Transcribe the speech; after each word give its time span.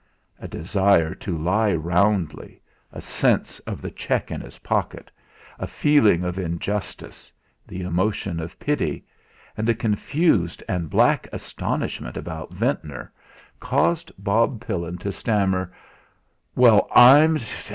A 0.39 0.47
desire 0.47 1.13
to 1.13 1.37
lie 1.37 1.75
roundly, 1.75 2.59
a 2.91 3.01
sense 3.01 3.59
of 3.67 3.83
the 3.83 3.91
cheque 3.91 4.31
in 4.31 4.41
his 4.41 4.57
pocket, 4.57 5.11
a 5.59 5.67
feeling 5.67 6.23
of 6.23 6.39
injustice, 6.39 7.31
the 7.67 7.83
emotion 7.83 8.39
of 8.39 8.59
pity, 8.59 9.05
and 9.55 9.69
a 9.69 9.75
confused 9.75 10.63
and 10.67 10.89
black 10.89 11.27
astonishment 11.31 12.17
about 12.17 12.51
Ventnor, 12.51 13.13
caused 13.59 14.11
Bob 14.17 14.59
Pillin 14.59 14.97
to 14.97 15.11
stammer: 15.11 15.71
"Well, 16.55 16.87
I'm 16.95 17.35
d 17.35 17.43
d!" 17.43 17.69